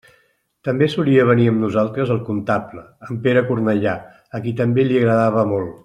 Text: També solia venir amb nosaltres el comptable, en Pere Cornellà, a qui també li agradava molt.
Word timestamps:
També 0.67 0.85
solia 0.93 1.25
venir 1.31 1.45
amb 1.51 1.61
nosaltres 1.65 2.13
el 2.15 2.23
comptable, 2.29 2.81
en 3.09 3.21
Pere 3.27 3.45
Cornellà, 3.51 3.95
a 4.39 4.43
qui 4.47 4.59
també 4.65 4.89
li 4.91 4.99
agradava 5.05 5.47
molt. 5.55 5.79